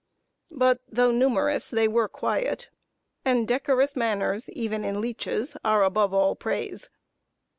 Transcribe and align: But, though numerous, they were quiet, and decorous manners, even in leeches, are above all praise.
But, 0.49 0.81
though 0.87 1.11
numerous, 1.11 1.69
they 1.69 1.87
were 1.87 2.07
quiet, 2.07 2.71
and 3.23 3.47
decorous 3.47 3.95
manners, 3.95 4.49
even 4.49 4.83
in 4.83 4.99
leeches, 4.99 5.55
are 5.63 5.83
above 5.83 6.11
all 6.11 6.35
praise. 6.35 6.89